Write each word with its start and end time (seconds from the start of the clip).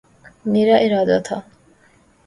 میرا 0.45 0.75
ارادہ 0.77 1.17
تھا 1.25 1.37